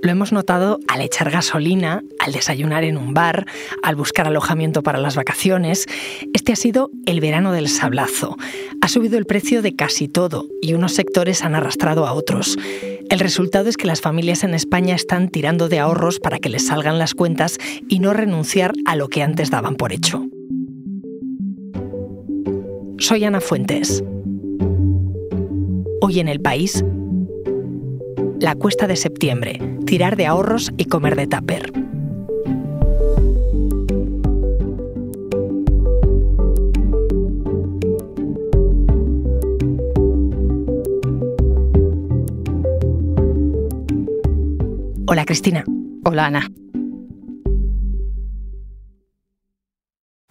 Lo 0.00 0.12
hemos 0.12 0.32
notado 0.32 0.78
al 0.86 1.00
echar 1.00 1.30
gasolina, 1.30 2.04
al 2.20 2.32
desayunar 2.32 2.84
en 2.84 2.96
un 2.96 3.14
bar, 3.14 3.46
al 3.82 3.96
buscar 3.96 4.28
alojamiento 4.28 4.82
para 4.82 4.98
las 4.98 5.16
vacaciones. 5.16 5.86
Este 6.32 6.52
ha 6.52 6.56
sido 6.56 6.90
el 7.06 7.20
verano 7.20 7.50
del 7.52 7.68
sablazo. 7.68 8.36
Ha 8.80 8.88
subido 8.88 9.18
el 9.18 9.26
precio 9.26 9.60
de 9.60 9.74
casi 9.74 10.06
todo 10.06 10.46
y 10.62 10.74
unos 10.74 10.92
sectores 10.92 11.42
han 11.42 11.56
arrastrado 11.56 12.06
a 12.06 12.12
otros. 12.12 12.56
El 13.10 13.18
resultado 13.18 13.68
es 13.68 13.76
que 13.76 13.88
las 13.88 14.00
familias 14.00 14.44
en 14.44 14.54
España 14.54 14.94
están 14.94 15.30
tirando 15.30 15.68
de 15.68 15.80
ahorros 15.80 16.20
para 16.20 16.38
que 16.38 16.48
les 16.48 16.66
salgan 16.66 16.98
las 16.98 17.14
cuentas 17.14 17.58
y 17.88 17.98
no 17.98 18.12
renunciar 18.12 18.74
a 18.86 18.94
lo 18.94 19.08
que 19.08 19.22
antes 19.22 19.50
daban 19.50 19.74
por 19.74 19.92
hecho. 19.92 20.24
Soy 22.98 23.24
Ana 23.24 23.40
Fuentes. 23.40 24.04
Hoy 26.00 26.20
en 26.20 26.28
el 26.28 26.40
país, 26.40 26.84
la 28.40 28.54
cuesta 28.54 28.86
de 28.86 28.96
septiembre, 28.96 29.60
tirar 29.84 30.16
de 30.16 30.26
ahorros 30.26 30.70
y 30.76 30.84
comer 30.84 31.16
de 31.16 31.26
tupper. 31.26 31.72
Hola 45.06 45.24
Cristina. 45.24 45.64
Hola 46.04 46.26
Ana. 46.26 46.50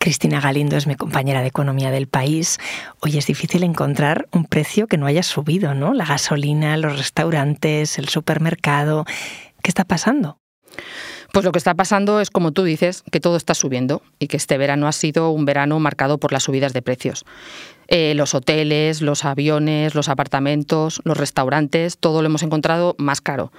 Cristina 0.07 0.39
Galindo 0.39 0.77
es 0.77 0.87
mi 0.87 0.95
compañera 0.95 1.41
de 1.41 1.47
economía 1.47 1.91
del 1.91 2.07
país. 2.07 2.59
Hoy 3.01 3.17
es 3.17 3.27
difícil 3.27 3.61
encontrar 3.63 4.29
un 4.31 4.45
precio 4.45 4.87
que 4.87 4.97
no 4.97 5.05
haya 5.05 5.21
subido, 5.21 5.73
¿no? 5.73 5.93
La 5.93 6.05
gasolina, 6.05 6.77
los 6.77 6.97
restaurantes, 6.97 7.97
el 7.97 8.07
supermercado. 8.07 9.03
¿Qué 9.61 9.69
está 9.69 9.83
pasando? 9.83 10.39
Pues 11.37 11.45
lo 11.45 11.51
que 11.51 11.59
está 11.59 11.75
pasando 11.75 12.19
es, 12.19 12.31
como 12.31 12.51
tú 12.51 12.63
dices, 12.63 13.03
que 13.11 13.19
todo 13.19 13.37
está 13.37 13.53
subiendo 13.53 14.01
y 14.17 14.25
que 14.25 14.37
este 14.37 14.57
verano 14.57 14.87
ha 14.87 14.91
sido 14.91 15.29
un 15.29 15.45
verano 15.45 15.79
marcado 15.79 16.17
por 16.17 16.33
las 16.33 16.41
subidas 16.41 16.73
de 16.73 16.81
precios. 16.81 17.25
Eh, 17.89 18.13
los 18.15 18.33
hoteles, 18.33 19.03
los 19.03 19.23
aviones, 19.23 19.93
los 19.93 20.09
apartamentos, 20.09 20.99
los 21.03 21.15
restaurantes, 21.15 21.99
todo 21.99 22.23
lo 22.23 22.25
hemos 22.25 22.41
encontrado 22.41 22.95
más 22.97 23.21
caro. 23.21 23.51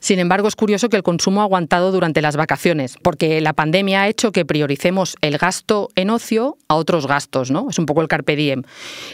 Sin 0.00 0.18
embargo, 0.18 0.48
es 0.48 0.56
curioso 0.56 0.88
que 0.88 0.96
el 0.96 1.04
consumo 1.04 1.40
ha 1.40 1.44
aguantado 1.44 1.92
durante 1.92 2.20
las 2.20 2.34
vacaciones, 2.34 2.96
porque 3.00 3.40
la 3.40 3.52
pandemia 3.52 4.02
ha 4.02 4.08
hecho 4.08 4.32
que 4.32 4.44
prioricemos 4.44 5.16
el 5.20 5.38
gasto 5.38 5.88
en 5.94 6.10
ocio 6.10 6.58
a 6.66 6.74
otros 6.74 7.06
gastos, 7.06 7.52
¿no? 7.52 7.68
Es 7.70 7.78
un 7.78 7.86
poco 7.86 8.02
el 8.02 8.08
carpe 8.08 8.34
diem. 8.34 8.64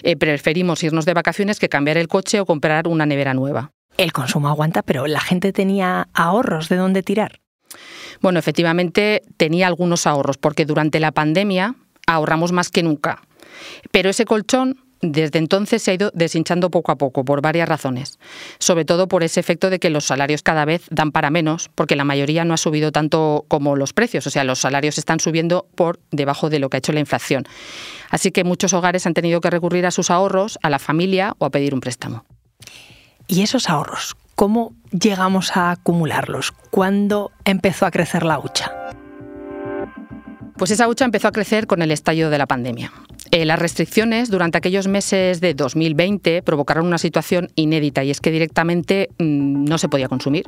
Eh, 0.03 0.17
preferimos 0.17 0.83
irnos 0.83 1.05
de 1.05 1.13
vacaciones 1.13 1.59
que 1.59 1.69
cambiar 1.69 1.99
el 1.99 2.09
coche 2.09 2.41
o 2.41 2.47
comprar 2.47 2.89
una 2.89 3.05
nevera 3.05 3.35
nueva. 3.35 3.73
El 3.99 4.15
consumo 4.15 4.49
aguanta, 4.49 4.81
pero 4.81 5.07
la 5.07 5.21
gente 5.21 5.53
tenía 5.53 6.09
ahorros 6.15 6.71
de 6.71 6.77
dónde 6.77 7.03
tirar. 7.03 7.41
Bueno, 8.21 8.39
efectivamente 8.39 9.23
tenía 9.37 9.67
algunos 9.67 10.07
ahorros, 10.07 10.39
porque 10.39 10.65
durante 10.65 11.01
la 11.01 11.13
pandemia 11.13 11.75
ahorramos 12.07 12.53
más 12.53 12.71
que 12.71 12.83
nunca. 12.83 13.23
Pero 13.91 14.11
ese 14.11 14.25
colchón 14.25 14.79
desde 15.03 15.39
entonces 15.39 15.83
se 15.83 15.91
ha 15.91 15.95
ido 15.95 16.11
deshinchando 16.15 16.71
poco 16.71 16.91
a 16.93 16.97
poco 16.97 17.25
por 17.25 17.43
varias 17.43 17.69
razones, 17.69 18.19
sobre 18.59 18.85
todo 18.85 19.09
por 19.09 19.23
ese 19.23 19.41
efecto 19.41 19.71
de 19.71 19.79
que 19.79 19.91
los 19.91 20.07
salarios 20.07 20.43
cada 20.43 20.65
vez 20.65 20.87
dan 20.91 21.13
para 21.13 21.31
menos, 21.31 21.71
porque 21.75 21.97
la 21.97 22.05
mayoría 22.05 22.45
no 22.45 22.55
ha 22.55 22.57
subido 22.57 22.93
tanto 22.93 23.45
como 23.49 23.77
los 23.77 23.93
precios, 23.93 24.27
o 24.27 24.31
sea, 24.31 24.45
los 24.45 24.59
salarios 24.59 24.99
están 24.99 25.21
subiendo 25.21 25.67
por 25.75 26.01
debajo 26.11 26.51
de 26.51 26.59
lo 26.59 26.71
que 26.71 26.77
ha 26.77 26.79
hecho 26.79 26.93
la 26.93 27.01
inflación. 27.01 27.45
Así 28.11 28.31
que 28.31 28.45
muchos 28.45 28.73
hogares 28.73 29.07
han 29.07 29.15
tenido 29.15 29.41
que 29.41 29.51
recurrir 29.51 29.87
a 29.87 29.91
sus 29.91 30.11
ahorros, 30.11 30.59
a 30.63 30.71
la 30.71 30.79
familia 30.79 31.35
o 31.39 31.45
a 31.45 31.51
pedir 31.51 31.75
un 31.75 31.81
préstamo. 31.81 32.25
¿Y 33.29 33.43
esos 33.43 33.69
ahorros? 33.69 34.17
¿Cómo 34.35 34.75
llegamos 35.01 35.57
a 35.57 35.71
acumularlos? 35.71 36.53
¿Cuándo 36.71 37.33
empezó 37.45 37.87
a 37.87 37.91
crecer 37.91 38.25
la 38.25 38.39
hucha? 38.39 38.73
Pues 40.57 40.71
esa 40.71 40.89
hucha 40.89 41.05
empezó 41.05 41.29
a 41.29 41.33
crecer 41.33 41.67
con 41.67 41.83
el 41.83 41.91
estallido 41.91 42.31
de 42.31 42.39
la 42.39 42.47
pandemia. 42.47 42.93
Eh, 43.37 43.45
las 43.45 43.59
restricciones 43.59 44.31
durante 44.31 44.57
aquellos 44.57 44.89
meses 44.89 45.43
de 45.43 45.53
2020 45.53 46.41
provocaron 46.41 46.87
una 46.87 46.97
situación 46.97 47.51
inédita 47.55 48.03
y 48.03 48.11
es 48.11 48.23
que 48.23 48.31
directamente 48.31 49.11
mm, 49.19 49.65
no 49.65 49.77
se 49.77 49.91
podía 49.91 50.09
consumir. 50.09 50.47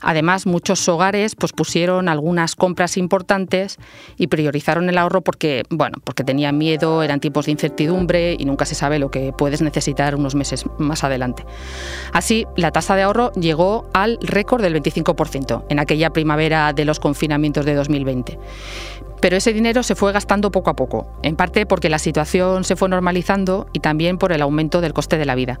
Además, 0.00 0.44
muchos 0.44 0.88
hogares 0.88 1.36
pues, 1.36 1.52
pusieron 1.52 2.08
algunas 2.08 2.56
compras 2.56 2.96
importantes 2.96 3.78
y 4.16 4.26
priorizaron 4.26 4.88
el 4.88 4.98
ahorro 4.98 5.20
porque, 5.20 5.62
bueno, 5.70 5.98
porque 6.02 6.24
tenían 6.24 6.58
miedo, 6.58 7.04
eran 7.04 7.20
tiempos 7.20 7.46
de 7.46 7.52
incertidumbre 7.52 8.34
y 8.36 8.44
nunca 8.46 8.64
se 8.64 8.74
sabe 8.74 8.98
lo 8.98 9.12
que 9.12 9.32
puedes 9.32 9.62
necesitar 9.62 10.16
unos 10.16 10.34
meses 10.34 10.64
más 10.76 11.04
adelante. 11.04 11.44
Así, 12.12 12.48
la 12.56 12.72
tasa 12.72 12.96
de 12.96 13.02
ahorro 13.02 13.30
llegó 13.34 13.88
al 13.94 14.18
récord 14.20 14.60
del 14.60 14.74
25% 14.74 15.66
en 15.68 15.78
aquella 15.78 16.10
primavera 16.10 16.72
de 16.72 16.84
los 16.84 16.98
confinamientos 16.98 17.64
de 17.64 17.76
2020. 17.76 18.40
Pero 19.20 19.38
ese 19.38 19.54
dinero 19.54 19.82
se 19.82 19.94
fue 19.94 20.12
gastando 20.12 20.50
poco 20.50 20.68
a 20.68 20.76
poco, 20.76 21.06
en 21.22 21.34
parte 21.34 21.64
porque 21.64 21.88
la 21.88 21.98
situación 21.98 22.23
se 22.24 22.76
fue 22.76 22.88
normalizando 22.88 23.66
y 23.72 23.80
también 23.80 24.18
por 24.18 24.32
el 24.32 24.42
aumento 24.42 24.80
del 24.80 24.92
coste 24.92 25.18
de 25.18 25.24
la 25.24 25.34
vida, 25.34 25.60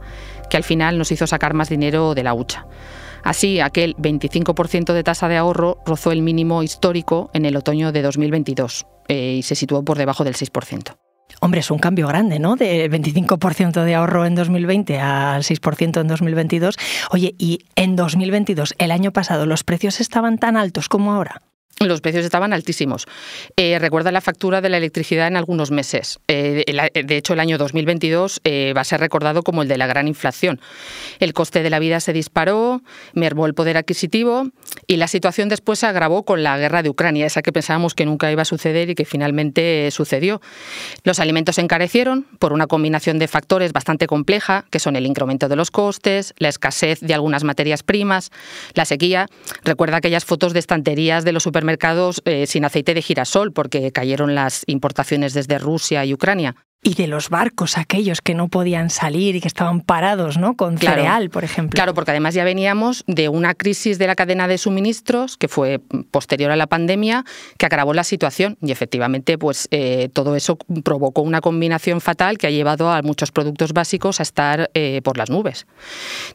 que 0.50 0.56
al 0.56 0.64
final 0.64 0.98
nos 0.98 1.12
hizo 1.12 1.26
sacar 1.26 1.54
más 1.54 1.68
dinero 1.68 2.14
de 2.14 2.22
la 2.22 2.34
hucha. 2.34 2.66
Así, 3.22 3.60
aquel 3.60 3.96
25% 3.96 4.92
de 4.92 5.02
tasa 5.02 5.28
de 5.28 5.38
ahorro 5.38 5.78
rozó 5.86 6.12
el 6.12 6.20
mínimo 6.20 6.62
histórico 6.62 7.30
en 7.32 7.46
el 7.46 7.56
otoño 7.56 7.90
de 7.90 8.02
2022 8.02 8.86
eh, 9.08 9.36
y 9.38 9.42
se 9.42 9.54
situó 9.54 9.82
por 9.82 9.96
debajo 9.96 10.24
del 10.24 10.34
6%. 10.34 10.96
Hombre, 11.40 11.60
es 11.60 11.70
un 11.70 11.78
cambio 11.78 12.06
grande, 12.06 12.38
¿no? 12.38 12.56
De 12.56 12.90
25% 12.90 13.82
de 13.82 13.94
ahorro 13.94 14.26
en 14.26 14.34
2020 14.34 15.00
al 15.00 15.42
6% 15.42 16.00
en 16.00 16.06
2022. 16.06 16.76
Oye, 17.10 17.34
y 17.38 17.60
en 17.76 17.96
2022, 17.96 18.74
el 18.78 18.90
año 18.90 19.10
pasado, 19.10 19.46
¿los 19.46 19.64
precios 19.64 20.00
estaban 20.00 20.38
tan 20.38 20.56
altos 20.56 20.88
como 20.88 21.12
ahora? 21.12 21.42
Los 21.80 22.00
precios 22.00 22.24
estaban 22.24 22.52
altísimos. 22.52 23.06
Eh, 23.56 23.78
recuerda 23.78 24.12
la 24.12 24.20
factura 24.20 24.60
de 24.60 24.68
la 24.68 24.78
electricidad 24.78 25.26
en 25.26 25.36
algunos 25.36 25.70
meses. 25.70 26.18
Eh, 26.28 26.64
de 26.94 27.16
hecho, 27.16 27.32
el 27.32 27.40
año 27.40 27.58
2022 27.58 28.40
eh, 28.44 28.72
va 28.76 28.82
a 28.82 28.84
ser 28.84 29.00
recordado 29.00 29.42
como 29.42 29.62
el 29.62 29.68
de 29.68 29.78
la 29.78 29.86
gran 29.86 30.08
inflación. 30.08 30.60
El 31.18 31.32
coste 31.32 31.62
de 31.62 31.70
la 31.70 31.78
vida 31.78 32.00
se 32.00 32.12
disparó, 32.12 32.82
mermó 33.12 33.46
el 33.46 33.54
poder 33.54 33.76
adquisitivo 33.76 34.50
y 34.86 34.96
la 34.96 35.08
situación 35.08 35.48
después 35.48 35.80
se 35.80 35.86
agravó 35.86 36.24
con 36.24 36.42
la 36.42 36.56
guerra 36.58 36.82
de 36.82 36.90
Ucrania, 36.90 37.26
esa 37.26 37.42
que 37.42 37.52
pensábamos 37.52 37.94
que 37.94 38.06
nunca 38.06 38.30
iba 38.30 38.42
a 38.42 38.46
suceder 38.46 38.90
y 38.90 38.94
que 38.94 39.04
finalmente 39.04 39.90
sucedió. 39.90 40.40
Los 41.02 41.18
alimentos 41.18 41.56
se 41.56 41.62
encarecieron 41.62 42.26
por 42.38 42.52
una 42.52 42.66
combinación 42.66 43.18
de 43.18 43.28
factores 43.28 43.72
bastante 43.72 44.06
compleja, 44.06 44.64
que 44.70 44.78
son 44.78 44.96
el 44.96 45.06
incremento 45.06 45.48
de 45.48 45.56
los 45.56 45.70
costes, 45.70 46.34
la 46.38 46.48
escasez 46.48 47.00
de 47.00 47.14
algunas 47.14 47.44
materias 47.44 47.82
primas, 47.82 48.30
la 48.74 48.84
sequía. 48.84 49.26
Recuerda 49.64 49.98
aquellas 49.98 50.24
fotos 50.24 50.52
de 50.52 50.60
estanterías 50.60 51.24
de 51.24 51.32
los 51.32 51.42
supermercados 51.42 51.64
mercados 51.64 52.22
eh, 52.24 52.46
sin 52.46 52.64
aceite 52.64 52.94
de 52.94 53.02
girasol 53.02 53.52
porque 53.52 53.90
cayeron 53.90 54.34
las 54.34 54.62
importaciones 54.66 55.34
desde 55.34 55.58
Rusia 55.58 56.04
y 56.04 56.14
Ucrania 56.14 56.54
y 56.86 56.94
de 56.94 57.06
los 57.06 57.30
barcos 57.30 57.78
aquellos 57.78 58.20
que 58.20 58.34
no 58.34 58.48
podían 58.48 58.90
salir 58.90 59.36
y 59.36 59.40
que 59.40 59.48
estaban 59.48 59.80
parados, 59.80 60.36
¿no? 60.36 60.54
Con 60.54 60.76
cereal, 60.76 61.30
por 61.30 61.42
ejemplo. 61.42 61.74
Claro, 61.74 61.94
porque 61.94 62.10
además 62.10 62.34
ya 62.34 62.44
veníamos 62.44 63.04
de 63.06 63.30
una 63.30 63.54
crisis 63.54 63.98
de 63.98 64.06
la 64.06 64.14
cadena 64.14 64.46
de 64.46 64.58
suministros 64.58 65.38
que 65.38 65.48
fue 65.48 65.80
posterior 66.10 66.50
a 66.50 66.56
la 66.56 66.66
pandemia, 66.66 67.24
que 67.56 67.64
agravó 67.64 67.94
la 67.94 68.04
situación 68.04 68.58
y 68.60 68.70
efectivamente, 68.70 69.38
pues 69.38 69.66
eh, 69.70 70.10
todo 70.12 70.36
eso 70.36 70.58
provocó 70.84 71.22
una 71.22 71.40
combinación 71.40 72.02
fatal 72.02 72.36
que 72.36 72.48
ha 72.48 72.50
llevado 72.50 72.90
a 72.90 73.00
muchos 73.00 73.32
productos 73.32 73.72
básicos 73.72 74.20
a 74.20 74.22
estar 74.22 74.70
eh, 74.74 75.00
por 75.02 75.16
las 75.16 75.30
nubes. 75.30 75.66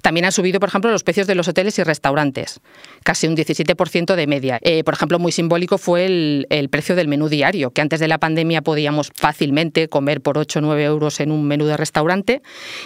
También 0.01 0.25
han 0.25 0.31
subido, 0.31 0.59
por 0.59 0.69
ejemplo, 0.69 0.89
los 0.89 1.03
precios 1.03 1.27
de 1.27 1.35
los 1.35 1.47
hoteles 1.47 1.77
y 1.77 1.83
restaurantes, 1.83 2.59
casi 3.03 3.27
un 3.27 3.37
17% 3.37 4.15
de 4.15 4.25
media. 4.25 4.57
Eh, 4.63 4.83
por 4.83 4.95
ejemplo, 4.95 5.19
muy 5.19 5.31
simbólico 5.31 5.77
fue 5.77 6.07
el, 6.07 6.47
el 6.49 6.69
precio 6.69 6.95
del 6.95 7.07
menú 7.07 7.29
diario, 7.29 7.69
que 7.69 7.81
antes 7.81 7.99
de 7.99 8.07
la 8.07 8.17
pandemia 8.17 8.63
podíamos 8.63 9.11
fácilmente 9.13 9.87
comer 9.89 10.21
por 10.21 10.38
8 10.39 10.59
o 10.59 10.61
9 10.61 10.83
euros 10.83 11.19
en 11.19 11.31
un 11.31 11.45
menú 11.45 11.65
de 11.65 11.77
restaurante 11.77 12.41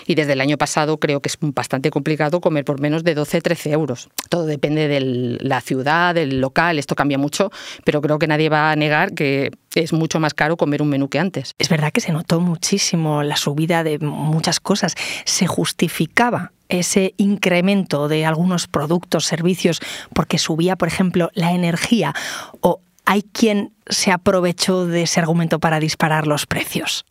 y 0.06 0.16
desde 0.16 0.34
el 0.34 0.42
año 0.42 0.58
pasado 0.58 1.00
creo 1.00 1.22
que 1.22 1.30
es 1.30 1.38
bastante 1.40 1.90
complicado 1.90 2.42
comer 2.42 2.66
por 2.66 2.80
menos 2.80 3.04
de 3.04 3.16
12, 3.16 3.42
13 3.42 3.72
euros. 3.72 4.10
Todo 4.30 4.46
depende 4.46 4.88
de 4.88 5.00
la 5.40 5.62
ciudad, 5.62 6.16
del 6.16 6.42
local, 6.42 6.80
esto 6.80 6.96
cambia 6.96 7.18
mucho, 7.18 7.52
pero 7.84 8.02
creo 8.02 8.20
que 8.20 8.28
nadie 8.28 8.50
va 8.50 8.72
a 8.72 8.76
negar 8.76 9.14
que 9.14 9.52
es 9.76 9.94
mucho 9.94 10.20
más 10.20 10.34
caro 10.34 10.58
comer 10.58 10.82
un 10.82 10.90
menú 10.90 11.10
que 11.10 11.20
antes. 11.20 11.54
Es 11.58 11.70
verdad 11.70 11.92
que 11.92 12.02
se 12.02 12.12
notó 12.12 12.40
muchísimo 12.40 13.24
la 13.24 13.38
subida 13.38 13.84
de 13.84 14.00
muchas 14.00 14.60
cosas. 14.60 14.96
Se 15.26 15.48
justificaba 15.48 16.52
ese 16.70 17.14
incremento 17.18 18.08
de 18.08 18.26
algunos 18.26 18.68
productos, 18.68 19.26
servicios, 19.26 19.80
porque 20.14 20.38
subía, 20.38 20.76
por 20.76 20.88
ejemplo, 20.88 21.30
la 21.34 21.54
energía 21.54 22.14
o 22.62 22.82
hay 23.06 23.22
quien 23.22 23.74
se 23.88 24.12
aprovechó 24.12 24.86
de 24.86 25.04
ese 25.04 25.20
argumento 25.20 25.60
para 25.60 25.80
disparar 25.80 26.26
los 26.26 26.46
precios. 26.46 27.06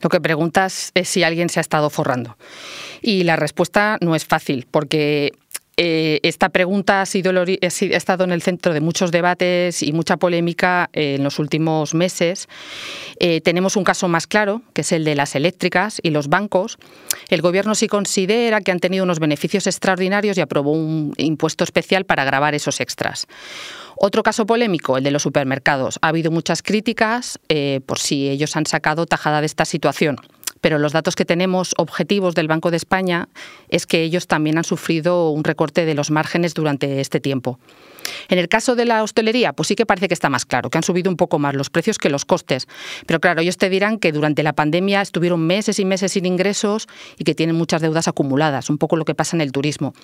Lo 0.00 0.08
que 0.08 0.20
preguntas 0.20 0.90
es 0.94 1.08
si 1.08 1.22
alguien 1.22 1.48
se 1.48 1.60
ha 1.60 1.62
estado 1.62 1.90
forrando. 1.90 2.36
Y 3.02 3.24
la 3.24 3.36
respuesta 3.36 3.98
no 4.00 4.14
es 4.14 4.24
fácil, 4.24 4.66
porque 4.70 5.32
Eh, 5.80 6.18
esta 6.24 6.48
pregunta 6.48 7.02
ha, 7.02 7.06
sido 7.06 7.30
estado 7.30 8.24
en 8.24 8.32
el 8.32 8.42
centro 8.42 8.74
de 8.74 8.80
muchos 8.80 9.12
debates 9.12 9.80
y 9.84 9.92
mucha 9.92 10.16
polémica 10.16 10.90
en 10.92 11.22
los 11.22 11.38
últimos 11.38 11.94
meses. 11.94 12.48
Eh, 13.20 13.40
tenemos 13.42 13.76
un 13.76 13.84
caso 13.84 14.08
más 14.08 14.26
claro, 14.26 14.62
que 14.72 14.80
es 14.80 14.90
el 14.90 15.04
de 15.04 15.14
las 15.14 15.36
eléctricas 15.36 16.00
y 16.02 16.10
los 16.10 16.26
bancos. 16.26 16.78
El 17.28 17.42
Gobierno 17.42 17.76
sí 17.76 17.86
considera 17.86 18.60
que 18.60 18.72
han 18.72 18.80
tenido 18.80 19.04
unos 19.04 19.20
beneficios 19.20 19.68
extraordinarios 19.68 20.36
y 20.36 20.40
aprobó 20.40 20.72
un 20.72 21.14
impuesto 21.16 21.62
especial 21.62 22.04
para 22.04 22.24
grabar 22.24 22.56
esos 22.56 22.80
extras. 22.80 23.28
Otro 23.94 24.24
caso 24.24 24.46
polémico, 24.46 24.98
el 24.98 25.04
de 25.04 25.12
los 25.12 25.22
supermercados. 25.22 26.00
Ha 26.02 26.08
habido 26.08 26.32
muchas 26.32 26.60
críticas 26.60 27.38
eh, 27.48 27.82
por 27.86 28.00
si 28.00 28.28
ellos 28.28 28.56
han 28.56 28.66
sacado 28.66 29.06
tajada 29.06 29.38
de 29.40 29.46
esta 29.46 29.64
situación 29.64 30.16
pero 30.60 30.78
los 30.78 30.92
datos 30.92 31.16
que 31.16 31.24
tenemos 31.24 31.74
objetivos 31.76 32.34
del 32.34 32.48
Banco 32.48 32.70
de 32.70 32.76
España 32.76 33.28
es 33.68 33.86
que 33.86 34.02
ellos 34.02 34.26
también 34.26 34.58
han 34.58 34.64
sufrido 34.64 35.30
un 35.30 35.44
recorte 35.44 35.84
de 35.84 35.94
los 35.94 36.10
márgenes 36.10 36.54
durante 36.54 37.00
este 37.00 37.20
tiempo. 37.20 37.58
En 38.28 38.38
el 38.38 38.48
caso 38.48 38.76
de 38.76 38.84
la 38.84 39.02
hostelería, 39.02 39.52
pues 39.52 39.68
sí 39.68 39.74
que 39.74 39.86
parece 39.86 40.08
que 40.08 40.14
está 40.14 40.28
más 40.28 40.44
claro, 40.44 40.70
que 40.70 40.78
han 40.78 40.84
subido 40.84 41.10
un 41.10 41.16
poco 41.16 41.38
más 41.38 41.54
los 41.54 41.70
precios 41.70 41.98
que 41.98 42.08
los 42.08 42.24
costes. 42.24 42.66
Pero 43.06 43.20
claro, 43.20 43.40
ellos 43.40 43.56
te 43.56 43.70
dirán 43.70 43.98
que 43.98 44.12
durante 44.12 44.42
la 44.42 44.52
pandemia 44.52 45.00
estuvieron 45.00 45.46
meses 45.46 45.78
y 45.78 45.84
meses 45.84 46.12
sin 46.12 46.26
ingresos 46.26 46.88
y 47.18 47.24
que 47.24 47.34
tienen 47.34 47.56
muchas 47.56 47.82
deudas 47.82 48.08
acumuladas, 48.08 48.70
un 48.70 48.78
poco 48.78 48.96
lo 48.96 49.04
que 49.04 49.14
pasa 49.14 49.36
en 49.36 49.40
el 49.40 49.52
turismo. 49.52 49.94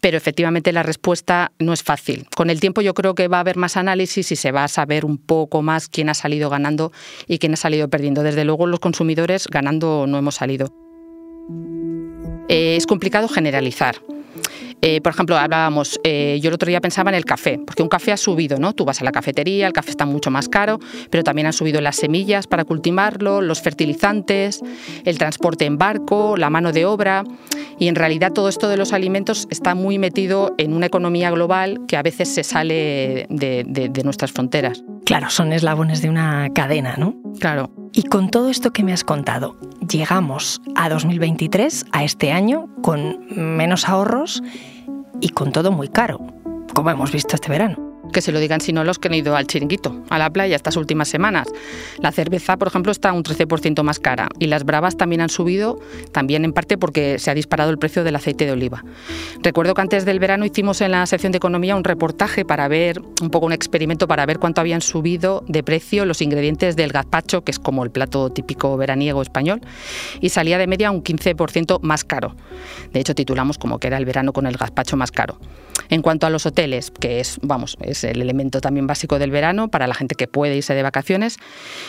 Pero 0.00 0.16
efectivamente 0.16 0.72
la 0.72 0.82
respuesta 0.82 1.52
no 1.58 1.72
es 1.72 1.82
fácil. 1.82 2.26
Con 2.34 2.50
el 2.50 2.60
tiempo 2.60 2.80
yo 2.80 2.94
creo 2.94 3.14
que 3.14 3.28
va 3.28 3.38
a 3.38 3.40
haber 3.40 3.56
más 3.56 3.76
análisis 3.76 4.32
y 4.32 4.36
se 4.36 4.52
va 4.52 4.64
a 4.64 4.68
saber 4.68 5.04
un 5.04 5.18
poco 5.18 5.62
más 5.62 5.88
quién 5.88 6.08
ha 6.08 6.14
salido 6.14 6.50
ganando 6.50 6.92
y 7.26 7.38
quién 7.38 7.54
ha 7.54 7.56
salido 7.56 7.88
perdiendo. 7.88 8.22
Desde 8.22 8.44
luego 8.44 8.66
los 8.66 8.80
consumidores 8.80 9.46
ganando 9.48 10.06
no 10.06 10.18
hemos 10.18 10.36
salido. 10.36 10.72
Eh, 12.48 12.76
es 12.76 12.86
complicado 12.86 13.28
generalizar. 13.28 13.96
Eh, 14.82 15.00
por 15.00 15.12
ejemplo, 15.12 15.36
hablábamos, 15.36 15.98
eh, 16.04 16.38
yo 16.42 16.48
el 16.48 16.54
otro 16.54 16.68
día 16.68 16.80
pensaba 16.80 17.10
en 17.10 17.16
el 17.16 17.24
café, 17.24 17.58
porque 17.64 17.82
un 17.82 17.88
café 17.88 18.12
ha 18.12 18.16
subido, 18.16 18.58
¿no? 18.58 18.72
Tú 18.72 18.84
vas 18.84 19.00
a 19.00 19.04
la 19.04 19.12
cafetería, 19.12 19.66
el 19.66 19.72
café 19.72 19.90
está 19.90 20.06
mucho 20.06 20.30
más 20.30 20.48
caro, 20.48 20.78
pero 21.10 21.24
también 21.24 21.46
han 21.46 21.52
subido 21.52 21.80
las 21.80 21.96
semillas 21.96 22.46
para 22.46 22.64
cultivarlo, 22.64 23.40
los 23.40 23.62
fertilizantes, 23.62 24.60
el 25.04 25.18
transporte 25.18 25.64
en 25.64 25.78
barco, 25.78 26.36
la 26.36 26.50
mano 26.50 26.72
de 26.72 26.84
obra, 26.84 27.24
y 27.78 27.88
en 27.88 27.94
realidad 27.94 28.32
todo 28.32 28.48
esto 28.48 28.68
de 28.68 28.76
los 28.76 28.92
alimentos 28.92 29.46
está 29.50 29.74
muy 29.74 29.98
metido 29.98 30.54
en 30.58 30.72
una 30.72 30.86
economía 30.86 31.30
global 31.30 31.80
que 31.88 31.96
a 31.96 32.02
veces 32.02 32.28
se 32.28 32.44
sale 32.44 33.26
de, 33.28 33.64
de 33.66 34.02
nuestras 34.04 34.32
fronteras. 34.32 34.82
Claro, 35.06 35.30
son 35.30 35.52
eslabones 35.52 36.02
de 36.02 36.10
una 36.10 36.50
cadena, 36.52 36.96
¿no? 36.98 37.14
Claro. 37.38 37.70
Y 37.92 38.02
con 38.02 38.28
todo 38.28 38.50
esto 38.50 38.72
que 38.72 38.82
me 38.82 38.92
has 38.92 39.04
contado, 39.04 39.56
llegamos 39.88 40.60
a 40.74 40.88
2023, 40.88 41.86
a 41.92 42.02
este 42.02 42.32
año, 42.32 42.68
con 42.82 43.20
menos 43.30 43.88
ahorros 43.88 44.42
y 45.20 45.28
con 45.28 45.52
todo 45.52 45.70
muy 45.70 45.88
caro, 45.88 46.18
como 46.74 46.90
hemos 46.90 47.12
visto 47.12 47.36
este 47.36 47.48
verano 47.48 47.85
que 48.12 48.20
se 48.20 48.32
lo 48.32 48.40
digan 48.40 48.60
si 48.60 48.72
no 48.72 48.84
los 48.84 48.98
que 48.98 49.08
han 49.08 49.14
ido 49.14 49.36
al 49.36 49.46
chiringuito, 49.46 50.04
a 50.08 50.18
la 50.18 50.30
playa 50.30 50.56
estas 50.56 50.76
últimas 50.76 51.08
semanas. 51.08 51.48
La 51.98 52.12
cerveza, 52.12 52.56
por 52.56 52.68
ejemplo, 52.68 52.92
está 52.92 53.12
un 53.12 53.22
13% 53.22 53.82
más 53.82 53.98
cara 53.98 54.28
y 54.38 54.46
las 54.46 54.64
bravas 54.64 54.96
también 54.96 55.20
han 55.20 55.28
subido, 55.28 55.78
también 56.12 56.44
en 56.44 56.52
parte 56.52 56.78
porque 56.78 57.18
se 57.18 57.30
ha 57.30 57.34
disparado 57.34 57.70
el 57.70 57.78
precio 57.78 58.04
del 58.04 58.16
aceite 58.16 58.46
de 58.46 58.52
oliva. 58.52 58.84
Recuerdo 59.42 59.74
que 59.74 59.80
antes 59.80 60.04
del 60.04 60.18
verano 60.18 60.44
hicimos 60.44 60.80
en 60.80 60.92
la 60.92 61.06
sección 61.06 61.32
de 61.32 61.38
economía 61.38 61.76
un 61.76 61.84
reportaje 61.84 62.44
para 62.44 62.68
ver, 62.68 63.00
un 63.22 63.30
poco 63.30 63.46
un 63.46 63.52
experimento 63.52 64.08
para 64.08 64.26
ver 64.26 64.38
cuánto 64.38 64.60
habían 64.60 64.80
subido 64.80 65.44
de 65.48 65.62
precio 65.62 66.04
los 66.04 66.22
ingredientes 66.22 66.76
del 66.76 66.92
gazpacho, 66.92 67.42
que 67.42 67.50
es 67.50 67.58
como 67.58 67.84
el 67.84 67.90
plato 67.90 68.30
típico 68.30 68.76
veraniego 68.76 69.22
español, 69.22 69.60
y 70.20 70.30
salía 70.30 70.58
de 70.58 70.66
media 70.66 70.90
un 70.90 71.02
15% 71.02 71.80
más 71.82 72.04
caro. 72.04 72.34
De 72.92 73.00
hecho, 73.00 73.14
titulamos 73.14 73.58
como 73.58 73.78
que 73.78 73.86
era 73.86 73.98
el 73.98 74.04
verano 74.04 74.32
con 74.32 74.46
el 74.46 74.56
gazpacho 74.56 74.96
más 74.96 75.10
caro. 75.10 75.38
En 75.88 76.02
cuanto 76.02 76.26
a 76.26 76.30
los 76.30 76.46
hoteles, 76.46 76.90
que 76.90 77.20
es, 77.20 77.38
vamos, 77.42 77.76
es 77.80 77.95
el 78.04 78.22
elemento 78.22 78.60
también 78.60 78.86
básico 78.86 79.18
del 79.18 79.30
verano 79.30 79.68
para 79.68 79.86
la 79.86 79.94
gente 79.94 80.14
que 80.14 80.28
puede 80.28 80.56
irse 80.56 80.74
de 80.74 80.82
vacaciones, 80.82 81.38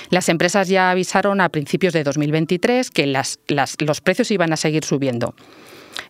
las 0.09 0.29
empresas 0.29 0.67
ya 0.67 0.91
avisaron 0.91 1.41
a 1.41 1.49
principios 1.49 1.93
de 1.93 2.03
2023 2.03 2.91
que 2.91 3.07
los 3.07 4.01
precios 4.01 4.31
iban 4.31 4.53
a 4.53 4.57
seguir 4.57 4.83
subiendo. 4.83 5.35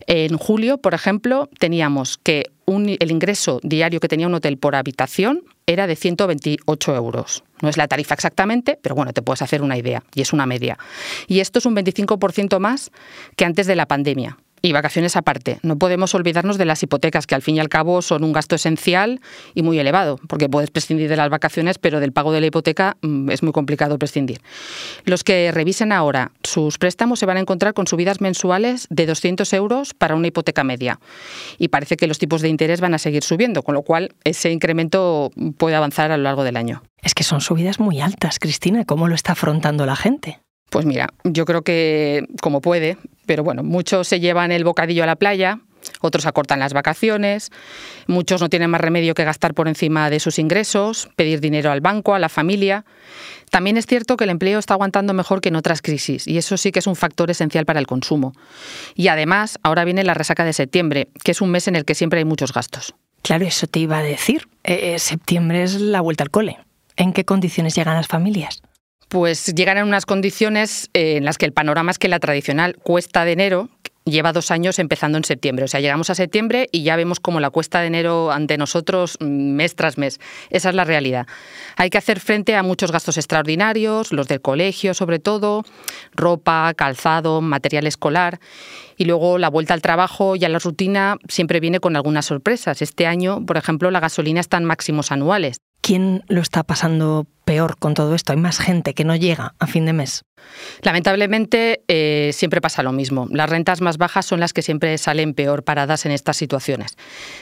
En 0.06 0.36
julio, 0.36 0.78
por 0.78 0.94
ejemplo, 0.94 1.48
teníamos 1.58 2.18
que 2.18 2.50
el 2.66 3.10
ingreso 3.10 3.60
diario 3.62 4.00
que 4.00 4.08
tenía 4.08 4.26
un 4.26 4.34
hotel 4.34 4.58
por 4.58 4.74
habitación 4.74 5.42
era 5.66 5.86
de 5.86 5.96
128 5.96 6.94
euros. 6.94 7.44
No 7.62 7.68
es 7.68 7.76
la 7.78 7.88
tarifa 7.88 8.14
exactamente, 8.14 8.78
pero 8.82 8.94
bueno, 8.94 9.12
te 9.12 9.22
puedes 9.22 9.42
hacer 9.42 9.62
una 9.62 9.76
idea, 9.78 10.02
y 10.14 10.20
es 10.20 10.32
una 10.32 10.46
media. 10.46 10.78
Y 11.26 11.40
esto 11.40 11.58
es 11.58 11.66
un 11.66 11.74
25% 11.74 12.58
más 12.58 12.90
que 13.36 13.44
antes 13.46 13.66
de 13.66 13.76
la 13.76 13.86
pandemia. 13.86 14.38
Y 14.62 14.72
vacaciones 14.72 15.16
aparte. 15.16 15.58
No 15.62 15.78
podemos 15.78 16.14
olvidarnos 16.14 16.58
de 16.58 16.64
las 16.64 16.82
hipotecas, 16.82 17.26
que 17.26 17.34
al 17.34 17.42
fin 17.42 17.56
y 17.56 17.60
al 17.60 17.68
cabo 17.68 18.02
son 18.02 18.24
un 18.24 18.32
gasto 18.32 18.56
esencial 18.56 19.20
y 19.54 19.62
muy 19.62 19.78
elevado, 19.78 20.18
porque 20.28 20.48
puedes 20.48 20.70
prescindir 20.70 21.08
de 21.08 21.16
las 21.16 21.30
vacaciones, 21.30 21.78
pero 21.78 22.00
del 22.00 22.12
pago 22.12 22.32
de 22.32 22.40
la 22.40 22.46
hipoteca 22.46 22.96
mm, 23.02 23.30
es 23.30 23.42
muy 23.42 23.52
complicado 23.52 23.98
prescindir. 23.98 24.40
Los 25.04 25.24
que 25.24 25.50
revisen 25.52 25.92
ahora 25.92 26.32
sus 26.42 26.78
préstamos 26.78 27.18
se 27.18 27.26
van 27.26 27.36
a 27.36 27.40
encontrar 27.40 27.74
con 27.74 27.86
subidas 27.86 28.20
mensuales 28.20 28.86
de 28.90 29.06
200 29.06 29.52
euros 29.52 29.94
para 29.94 30.14
una 30.14 30.28
hipoteca 30.28 30.64
media. 30.64 31.00
Y 31.58 31.68
parece 31.68 31.96
que 31.96 32.06
los 32.06 32.18
tipos 32.18 32.42
de 32.42 32.48
interés 32.48 32.80
van 32.80 32.94
a 32.94 32.98
seguir 32.98 33.22
subiendo, 33.22 33.62
con 33.62 33.74
lo 33.74 33.82
cual 33.82 34.14
ese 34.24 34.50
incremento 34.50 35.30
puede 35.56 35.76
avanzar 35.76 36.10
a 36.10 36.16
lo 36.16 36.24
largo 36.24 36.44
del 36.44 36.56
año. 36.56 36.82
Es 37.02 37.14
que 37.14 37.24
son 37.24 37.40
subidas 37.40 37.80
muy 37.80 38.00
altas, 38.00 38.38
Cristina. 38.38 38.84
¿Cómo 38.84 39.08
lo 39.08 39.14
está 39.14 39.32
afrontando 39.32 39.86
la 39.86 39.96
gente? 39.96 40.40
Pues 40.70 40.84
mira, 40.84 41.08
yo 41.24 41.44
creo 41.44 41.62
que 41.62 42.26
como 42.40 42.60
puede, 42.60 42.98
pero 43.26 43.42
bueno, 43.42 43.62
muchos 43.62 44.06
se 44.08 44.20
llevan 44.20 44.52
el 44.52 44.64
bocadillo 44.64 45.02
a 45.02 45.06
la 45.06 45.16
playa, 45.16 45.60
otros 46.00 46.26
acortan 46.26 46.58
las 46.58 46.72
vacaciones, 46.72 47.50
muchos 48.06 48.40
no 48.40 48.48
tienen 48.48 48.70
más 48.70 48.80
remedio 48.80 49.14
que 49.14 49.24
gastar 49.24 49.54
por 49.54 49.68
encima 49.68 50.10
de 50.10 50.20
sus 50.20 50.38
ingresos, 50.38 51.08
pedir 51.16 51.40
dinero 51.40 51.70
al 51.70 51.80
banco, 51.80 52.14
a 52.14 52.18
la 52.18 52.28
familia. 52.28 52.84
También 53.50 53.76
es 53.76 53.86
cierto 53.86 54.16
que 54.16 54.24
el 54.24 54.30
empleo 54.30 54.58
está 54.58 54.74
aguantando 54.74 55.14
mejor 55.14 55.40
que 55.40 55.48
en 55.48 55.56
otras 55.56 55.80
crisis 55.80 56.26
y 56.26 56.36
eso 56.36 56.56
sí 56.56 56.70
que 56.70 56.80
es 56.80 56.86
un 56.86 56.96
factor 56.96 57.30
esencial 57.30 57.64
para 57.64 57.80
el 57.80 57.86
consumo. 57.86 58.34
Y 58.94 59.08
además, 59.08 59.58
ahora 59.62 59.84
viene 59.84 60.04
la 60.04 60.14
resaca 60.14 60.44
de 60.44 60.52
septiembre, 60.52 61.08
que 61.24 61.32
es 61.32 61.40
un 61.40 61.50
mes 61.50 61.68
en 61.68 61.76
el 61.76 61.84
que 61.84 61.94
siempre 61.94 62.18
hay 62.18 62.24
muchos 62.24 62.52
gastos. 62.52 62.94
Claro, 63.22 63.46
eso 63.46 63.66
te 63.66 63.80
iba 63.80 63.98
a 63.98 64.02
decir. 64.02 64.48
Eh, 64.64 64.94
eh, 64.94 64.98
septiembre 64.98 65.62
es 65.62 65.80
la 65.80 66.00
vuelta 66.00 66.24
al 66.24 66.30
cole. 66.30 66.58
¿En 66.96 67.12
qué 67.12 67.24
condiciones 67.24 67.74
llegan 67.74 67.94
las 67.94 68.08
familias? 68.08 68.62
Pues 69.08 69.54
llegan 69.54 69.78
en 69.78 69.84
unas 69.84 70.06
condiciones 70.06 70.90
eh, 70.94 71.16
en 71.16 71.24
las 71.24 71.38
que 71.38 71.46
el 71.46 71.52
panorama 71.52 71.90
es 71.90 71.98
que 71.98 72.08
la 72.08 72.20
tradicional 72.20 72.76
cuesta 72.76 73.24
de 73.24 73.32
enero 73.32 73.68
lleva 74.10 74.32
dos 74.32 74.50
años 74.50 74.78
empezando 74.78 75.18
en 75.18 75.24
septiembre. 75.24 75.64
O 75.64 75.68
sea, 75.68 75.80
llegamos 75.80 76.10
a 76.10 76.14
septiembre 76.14 76.68
y 76.72 76.82
ya 76.82 76.96
vemos 76.96 77.20
como 77.20 77.40
la 77.40 77.50
cuesta 77.50 77.80
de 77.80 77.86
enero 77.88 78.32
ante 78.32 78.58
nosotros 78.58 79.16
mm, 79.20 79.24
mes 79.26 79.74
tras 79.74 79.98
mes. 79.98 80.18
Esa 80.50 80.70
es 80.70 80.74
la 80.74 80.84
realidad. 80.84 81.26
Hay 81.76 81.90
que 81.90 81.98
hacer 81.98 82.20
frente 82.20 82.56
a 82.56 82.62
muchos 82.62 82.92
gastos 82.92 83.16
extraordinarios, 83.16 84.12
los 84.12 84.28
del 84.28 84.40
colegio 84.40 84.94
sobre 84.94 85.18
todo, 85.18 85.64
ropa, 86.14 86.72
calzado, 86.74 87.40
material 87.40 87.86
escolar. 87.86 88.40
Y 88.96 89.04
luego 89.04 89.38
la 89.38 89.48
vuelta 89.48 89.74
al 89.74 89.82
trabajo 89.82 90.36
y 90.36 90.44
a 90.44 90.48
la 90.48 90.58
rutina 90.58 91.16
siempre 91.28 91.60
viene 91.60 91.80
con 91.80 91.94
algunas 91.96 92.26
sorpresas. 92.26 92.82
Este 92.82 93.06
año, 93.06 93.44
por 93.46 93.56
ejemplo, 93.56 93.90
la 93.90 94.00
gasolina 94.00 94.40
está 94.40 94.56
en 94.56 94.64
máximos 94.64 95.12
anuales. 95.12 95.58
¿Quién 95.80 96.22
lo 96.28 96.40
está 96.40 96.64
pasando 96.64 97.26
peor 97.44 97.78
con 97.78 97.94
todo 97.94 98.14
esto? 98.14 98.32
Hay 98.32 98.38
más 98.38 98.58
gente 98.58 98.94
que 98.94 99.04
no 99.04 99.16
llega 99.16 99.54
a 99.58 99.66
fin 99.66 99.86
de 99.86 99.92
mes. 99.92 100.22
Lamentablemente 100.82 101.82
eh, 101.88 102.30
siempre 102.32 102.60
pasa 102.60 102.82
lo 102.82 102.92
mismo. 102.92 103.26
Las 103.30 103.48
rentas 103.48 103.80
más 103.80 103.96
bajas 103.96 104.26
son 104.26 104.40
las 104.40 104.52
que 104.52 104.62
siempre 104.62 104.96
salen 104.98 105.34
peor 105.34 105.64
paradas 105.64 106.04
en 106.06 106.12
estas 106.12 106.36
situaciones. 106.36 106.96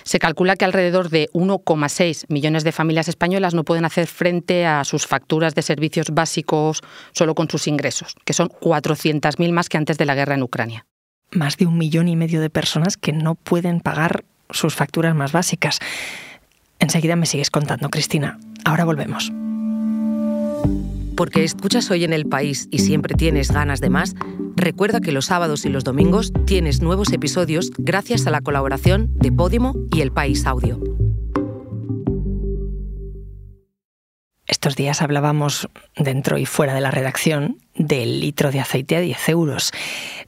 Se 0.04 0.18
calcula 0.18 0.56
que 0.56 0.64
alrededor 0.64 1.10
de 1.10 1.28
1,6 1.32 2.26
millones 2.28 2.64
de 2.64 2.72
familias 2.72 3.08
españolas 3.08 3.54
no 3.54 3.64
pueden 3.64 3.84
hacer 3.84 4.06
frente 4.06 4.66
a 4.66 4.84
sus 4.84 5.06
facturas 5.06 5.54
de 5.54 5.62
servicios 5.62 6.10
básicos 6.10 6.82
solo 7.12 7.34
con 7.34 7.50
sus 7.50 7.66
ingresos, 7.66 8.14
que 8.24 8.32
son 8.32 8.48
400.000 8.48 9.52
más 9.52 9.68
que 9.68 9.78
antes 9.78 9.98
de 9.98 10.06
la 10.06 10.14
guerra 10.14 10.34
en 10.34 10.42
Ucrania. 10.42 10.86
Más 11.32 11.56
de 11.56 11.66
un 11.66 11.76
millón 11.78 12.08
y 12.08 12.16
medio 12.16 12.40
de 12.40 12.50
personas 12.50 12.96
que 12.96 13.12
no 13.12 13.34
pueden 13.34 13.80
pagar 13.80 14.24
sus 14.50 14.74
facturas 14.74 15.14
más 15.14 15.32
básicas. 15.32 15.80
Enseguida 16.78 17.16
me 17.16 17.26
sigues 17.26 17.50
contando, 17.50 17.88
Cristina. 17.90 18.38
Ahora 18.64 18.84
volvemos. 18.84 19.32
Porque 21.16 21.44
escuchas 21.44 21.90
hoy 21.90 22.04
en 22.04 22.12
el 22.12 22.26
país 22.26 22.68
y 22.70 22.78
siempre 22.80 23.14
tienes 23.14 23.50
ganas 23.50 23.80
de 23.80 23.88
más, 23.88 24.14
recuerda 24.54 25.00
que 25.00 25.12
los 25.12 25.26
sábados 25.26 25.64
y 25.64 25.70
los 25.70 25.82
domingos 25.82 26.32
tienes 26.44 26.82
nuevos 26.82 27.12
episodios 27.12 27.70
gracias 27.78 28.26
a 28.26 28.30
la 28.30 28.42
colaboración 28.42 29.10
de 29.14 29.32
Podimo 29.32 29.74
y 29.92 30.02
El 30.02 30.12
País 30.12 30.46
Audio. 30.46 30.78
Estos 34.46 34.76
días 34.76 35.02
hablábamos 35.02 35.68
dentro 35.96 36.38
y 36.38 36.46
fuera 36.46 36.74
de 36.74 36.80
la 36.80 36.90
redacción 36.90 37.58
del 37.74 38.20
litro 38.20 38.52
de 38.52 38.60
aceite 38.60 38.96
a 38.96 39.00
10 39.00 39.28
euros. 39.30 39.72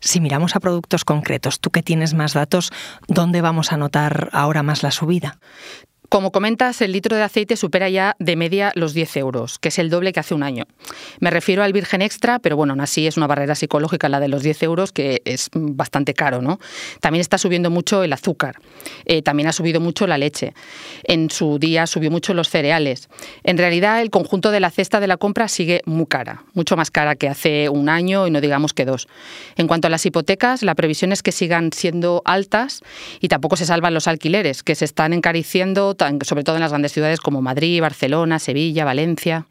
Si 0.00 0.20
miramos 0.20 0.56
a 0.56 0.60
productos 0.60 1.04
concretos, 1.04 1.60
tú 1.60 1.70
que 1.70 1.82
tienes 1.82 2.14
más 2.14 2.34
datos, 2.34 2.72
¿dónde 3.06 3.42
vamos 3.42 3.72
a 3.72 3.76
notar 3.76 4.28
ahora 4.32 4.62
más 4.62 4.82
la 4.82 4.90
subida? 4.90 5.38
Como 6.08 6.32
comentas, 6.32 6.80
el 6.80 6.92
litro 6.92 7.16
de 7.16 7.22
aceite 7.22 7.54
supera 7.54 7.90
ya 7.90 8.16
de 8.18 8.34
media 8.34 8.72
los 8.74 8.94
10 8.94 9.18
euros, 9.18 9.58
que 9.58 9.68
es 9.68 9.78
el 9.78 9.90
doble 9.90 10.14
que 10.14 10.20
hace 10.20 10.32
un 10.32 10.42
año. 10.42 10.64
Me 11.20 11.30
refiero 11.30 11.62
al 11.62 11.74
virgen 11.74 12.00
extra, 12.00 12.38
pero 12.38 12.56
bueno, 12.56 12.72
aún 12.72 12.80
así 12.80 13.06
es 13.06 13.18
una 13.18 13.26
barrera 13.26 13.54
psicológica 13.54 14.08
la 14.08 14.18
de 14.18 14.28
los 14.28 14.42
10 14.42 14.62
euros, 14.62 14.92
que 14.92 15.20
es 15.26 15.50
bastante 15.52 16.14
caro, 16.14 16.40
¿no? 16.40 16.60
También 17.00 17.20
está 17.20 17.36
subiendo 17.36 17.68
mucho 17.68 18.02
el 18.04 18.14
azúcar, 18.14 18.56
eh, 19.04 19.20
también 19.20 19.50
ha 19.50 19.52
subido 19.52 19.82
mucho 19.82 20.06
la 20.06 20.16
leche. 20.16 20.54
En 21.04 21.28
su 21.28 21.58
día 21.58 21.86
subió 21.86 22.10
mucho 22.10 22.32
los 22.32 22.48
cereales. 22.48 23.10
En 23.44 23.58
realidad, 23.58 24.00
el 24.00 24.08
conjunto 24.08 24.50
de 24.50 24.60
la 24.60 24.70
cesta 24.70 25.00
de 25.00 25.08
la 25.08 25.18
compra 25.18 25.46
sigue 25.48 25.82
muy 25.84 26.06
cara, 26.06 26.44
mucho 26.54 26.74
más 26.74 26.90
cara 26.90 27.16
que 27.16 27.28
hace 27.28 27.68
un 27.68 27.90
año 27.90 28.26
y 28.26 28.30
no 28.30 28.40
digamos 28.40 28.72
que 28.72 28.86
dos. 28.86 29.08
En 29.56 29.68
cuanto 29.68 29.88
a 29.88 29.90
las 29.90 30.06
hipotecas, 30.06 30.62
la 30.62 30.74
previsión 30.74 31.12
es 31.12 31.22
que 31.22 31.32
sigan 31.32 31.70
siendo 31.74 32.22
altas 32.24 32.80
y 33.20 33.28
tampoco 33.28 33.56
se 33.56 33.66
salvan 33.66 33.92
los 33.92 34.08
alquileres, 34.08 34.62
que 34.62 34.74
se 34.74 34.86
están 34.86 35.12
encareciendo 35.12 35.96
sobre 36.22 36.44
todo 36.44 36.56
en 36.56 36.62
las 36.62 36.70
grandes 36.70 36.92
ciudades 36.92 37.20
como 37.20 37.42
Madrid, 37.42 37.80
Barcelona, 37.80 38.38
Sevilla, 38.38 38.84
Valencia. 38.84 39.46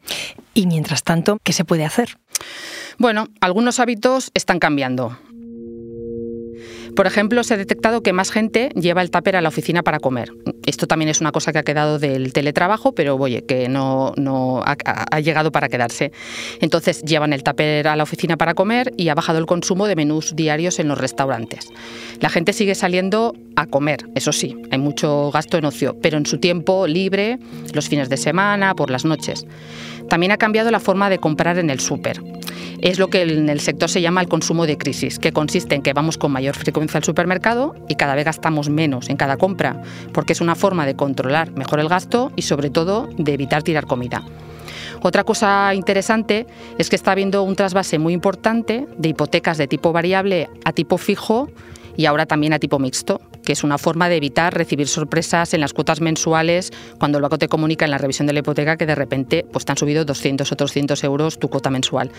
Y 0.54 0.66
mientras 0.66 1.02
tanto, 1.02 1.38
¿qué 1.42 1.52
se 1.52 1.64
puede 1.64 1.84
hacer? 1.84 2.18
Bueno, 2.98 3.28
algunos 3.40 3.78
hábitos 3.78 4.30
están 4.34 4.58
cambiando. 4.58 5.16
Por 6.98 7.06
ejemplo, 7.06 7.44
se 7.44 7.54
ha 7.54 7.56
detectado 7.56 8.02
que 8.02 8.12
más 8.12 8.32
gente 8.32 8.70
lleva 8.74 9.02
el 9.02 9.12
tupper 9.12 9.36
a 9.36 9.40
la 9.40 9.50
oficina 9.50 9.84
para 9.84 10.00
comer. 10.00 10.32
Esto 10.66 10.88
también 10.88 11.08
es 11.08 11.20
una 11.20 11.30
cosa 11.30 11.52
que 11.52 11.60
ha 11.60 11.62
quedado 11.62 12.00
del 12.00 12.32
teletrabajo, 12.32 12.90
pero 12.90 13.14
oye, 13.14 13.44
que 13.44 13.68
no, 13.68 14.14
no 14.16 14.64
ha, 14.66 15.20
llegado 15.20 15.52
para 15.52 15.68
quedarse. 15.68 16.10
Entonces 16.60 17.02
llevan 17.02 17.32
el 17.32 17.44
tupper 17.44 17.86
a 17.86 17.94
la 17.94 18.02
oficina 18.02 18.36
para 18.36 18.54
comer 18.54 18.92
y 18.96 19.10
ha 19.10 19.14
bajado 19.14 19.38
el 19.38 19.46
consumo 19.46 19.86
de 19.86 19.94
menús 19.94 20.34
diarios 20.34 20.80
en 20.80 20.88
los 20.88 20.98
restaurantes. 20.98 21.68
La 22.18 22.30
gente 22.30 22.52
sigue 22.52 22.74
saliendo 22.74 23.36
a 23.54 23.66
comer, 23.66 24.00
eso 24.16 24.32
sí, 24.32 24.56
hay 24.72 24.78
mucho 24.78 25.30
gasto 25.30 25.56
en 25.56 25.66
ocio, 25.66 25.96
pero 26.02 26.18
en 26.18 26.26
su 26.26 26.38
tiempo 26.38 26.88
libre, 26.88 27.38
los 27.74 27.88
fines 27.88 28.08
de 28.08 28.16
semana, 28.16 28.74
por 28.74 28.90
las 28.90 29.04
noches. 29.04 29.46
También 30.08 30.32
ha 30.32 30.36
cambiado 30.36 30.70
la 30.70 30.80
forma 30.80 31.10
de 31.10 31.18
comprar 31.18 31.58
en 31.58 31.70
el 31.70 31.80
súper 31.80 32.22
es 32.80 32.98
lo 32.98 33.08
que 33.08 33.22
en 33.22 33.48
el 33.48 33.60
sector 33.60 33.90
se 33.90 34.00
llama 34.00 34.20
el 34.20 34.28
consumo 34.28 34.66
de 34.66 34.78
crisis, 34.78 35.18
que 35.18 35.32
consiste 35.32 35.74
en 35.74 35.82
que 35.82 35.92
vamos 35.92 36.16
con 36.18 36.32
mayor 36.32 36.54
frecuencia 36.54 36.98
al 36.98 37.04
supermercado 37.04 37.74
y 37.88 37.96
cada 37.96 38.14
vez 38.14 38.24
gastamos 38.24 38.68
menos 38.68 39.08
en 39.08 39.16
cada 39.16 39.36
compra, 39.36 39.82
porque 40.12 40.32
es 40.32 40.40
una 40.40 40.54
forma 40.54 40.86
de 40.86 40.94
controlar 40.94 41.50
mejor 41.52 41.80
el 41.80 41.88
gasto 41.88 42.32
y 42.36 42.42
sobre 42.42 42.70
todo 42.70 43.08
de 43.16 43.34
evitar 43.34 43.62
tirar 43.62 43.86
comida. 43.86 44.24
Otra 45.02 45.24
cosa 45.24 45.74
interesante 45.74 46.46
es 46.78 46.90
que 46.90 46.96
está 46.96 47.12
habiendo 47.12 47.42
un 47.42 47.56
trasvase 47.56 47.98
muy 47.98 48.12
importante 48.12 48.86
de 48.96 49.08
hipotecas 49.08 49.58
de 49.58 49.68
tipo 49.68 49.92
variable 49.92 50.48
a 50.64 50.72
tipo 50.72 50.98
fijo 50.98 51.48
y 51.98 52.06
ahora 52.06 52.26
también 52.26 52.52
a 52.52 52.60
tipo 52.60 52.78
mixto, 52.78 53.20
que 53.44 53.52
es 53.52 53.64
una 53.64 53.76
forma 53.76 54.08
de 54.08 54.16
evitar 54.16 54.54
recibir 54.54 54.86
sorpresas 54.86 55.52
en 55.52 55.60
las 55.60 55.72
cuotas 55.72 56.00
mensuales 56.00 56.70
cuando 56.96 57.18
el 57.18 57.22
banco 57.22 57.38
te 57.38 57.48
comunica 57.48 57.84
en 57.84 57.90
la 57.90 57.98
revisión 57.98 58.28
de 58.28 58.32
la 58.32 58.38
hipoteca 58.38 58.76
que 58.76 58.86
de 58.86 58.94
repente 58.94 59.44
pues, 59.52 59.64
te 59.64 59.72
han 59.72 59.78
subido 59.78 60.04
200 60.04 60.50
o 60.50 60.56
300 60.56 61.02
euros 61.02 61.40
tu 61.40 61.48
cuota 61.48 61.70
mensual. 61.70 62.12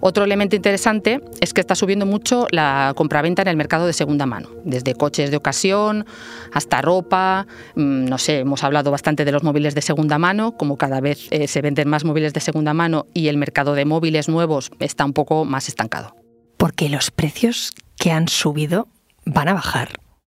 Otro 0.00 0.24
elemento 0.24 0.56
interesante 0.56 1.20
es 1.42 1.52
que 1.52 1.60
está 1.60 1.74
subiendo 1.74 2.06
mucho 2.06 2.46
la 2.52 2.94
compraventa 2.96 3.42
en 3.42 3.48
el 3.48 3.56
mercado 3.58 3.86
de 3.86 3.92
segunda 3.92 4.24
mano, 4.24 4.48
desde 4.64 4.94
coches 4.94 5.30
de 5.30 5.36
ocasión 5.36 6.06
hasta 6.54 6.80
ropa, 6.80 7.46
mm, 7.74 8.06
no 8.06 8.16
sé, 8.16 8.38
hemos 8.38 8.64
hablado 8.64 8.90
bastante 8.90 9.26
de 9.26 9.32
los 9.32 9.42
móviles 9.42 9.74
de 9.74 9.82
segunda 9.82 10.16
mano, 10.16 10.56
como 10.56 10.78
cada 10.78 11.02
vez 11.02 11.28
eh, 11.30 11.48
se 11.48 11.60
venden 11.60 11.90
más 11.90 12.02
móviles 12.02 12.32
de 12.32 12.40
segunda 12.40 12.72
mano 12.72 13.04
y 13.12 13.28
el 13.28 13.36
mercado 13.36 13.74
de 13.74 13.84
móviles 13.84 14.26
nuevos 14.26 14.70
está 14.78 15.04
un 15.04 15.12
poco 15.12 15.44
más 15.44 15.68
estancado. 15.68 16.16
Porque 16.56 16.88
los 16.88 17.10
precios 17.10 17.74
que 17.98 18.10
han 18.10 18.28
subido 18.28 18.88
van 19.28 19.48
a 19.48 19.54
bajar? 19.54 19.92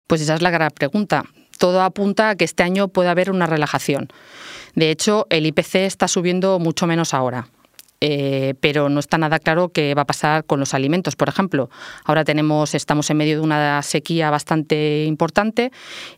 Pues 0.07 0.21
esa 0.21 0.35
es 0.35 0.43
la 0.43 0.51
gran 0.51 0.71
pregunta. 0.71 1.25
Todo 1.59 1.83
apunta 1.83 2.31
a 2.31 2.37
que 2.37 2.45
este 2.45 2.63
año 2.63 2.89
puede 2.89 3.11
haber 3.11 3.31
una 3.31 3.47
relajación. 3.47 4.09
De 4.75 4.91
hecho, 4.91 5.27
el 5.31 5.47
IPC 5.47 5.77
está 5.77 6.09
subiendo 6.09 6.59
mucho 6.59 6.87
menos 6.87 7.15
ahora. 7.15 7.49
Eh, 8.01 8.55
pero 8.61 8.89
no 8.89 9.01
está 9.01 9.19
nada 9.19 9.41
claro 9.41 9.71
qué 9.71 9.95
va 9.95 10.03
a 10.03 10.07
pasar 10.07 10.45
con 10.45 10.61
los 10.61 10.75
alimentos, 10.75 11.17
por 11.17 11.29
ejemplo. 11.29 11.69
Ahora 12.05 12.25
tenemos, 12.25 12.75
estamos 12.75 13.11
en 13.11 13.17
medio 13.17 13.37
de 13.37 13.43
una 13.43 13.83
sequía 13.83 14.31
bastante 14.31 15.05
importante 15.05 15.73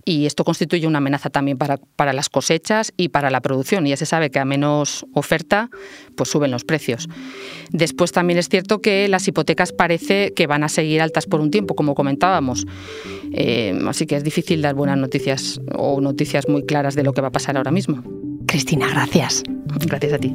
y 0.05 0.27
esto 0.27 0.45
constituye 0.45 0.87
una 0.87 0.99
amenaza 0.99 1.31
también 1.31 1.57
para, 1.57 1.79
para 1.97 2.13
las 2.13 2.29
cosechas 2.29 2.93
y 2.97 3.09
para 3.09 3.31
la 3.31 3.41
producción. 3.41 3.87
Y 3.87 3.91
ya 3.91 3.97
se 3.97 4.07
sabe 4.07 4.31
que 4.31 4.39
a 4.39 4.45
menos 4.45 5.07
oferta, 5.15 5.71
pues 6.17 6.29
suben 6.29 6.51
los 6.51 6.65
precios. 6.65 7.09
Después 7.71 8.13
también 8.13 8.39
es 8.39 8.49
cierto 8.49 8.81
que 8.81 9.09
las 9.09 9.27
hipotecas 9.27 9.73
parece 9.73 10.33
que 10.35 10.47
van 10.47 10.65
a 10.65 10.69
seguir 10.69 11.01
altas 11.01 11.27
por 11.27 11.41
un 11.41 11.51
tiempo, 11.51 11.75
como 11.75 11.95
comentábamos. 11.95 12.67
Eh, 13.33 13.79
así 13.87 14.07
que 14.07 14.17
es 14.17 14.25
difícil 14.25 14.61
dar 14.61 14.75
buenas 14.75 14.99
noticias 14.99 15.61
o 15.75 16.01
noticias 16.01 16.49
muy 16.49 16.65
claras 16.67 16.95
de 16.95 17.05
lo 17.05 17.13
que 17.13 17.21
va 17.21 17.29
a 17.29 17.33
pasar 17.33 17.57
ahora 17.57 17.71
mismo. 17.71 18.03
Cristina, 18.47 18.89
gracias. 18.89 19.43
Gracias 19.87 20.13
a 20.13 20.19
ti. 20.19 20.35